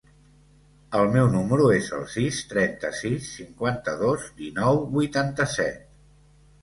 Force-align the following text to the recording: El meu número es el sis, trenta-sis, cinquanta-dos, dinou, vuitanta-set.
El 0.99 1.09
meu 1.15 1.27
número 1.33 1.67
es 1.75 1.89
el 1.99 2.07
sis, 2.15 2.39
trenta-sis, 2.53 3.29
cinquanta-dos, 3.37 4.25
dinou, 4.41 4.85
vuitanta-set. 4.97 5.89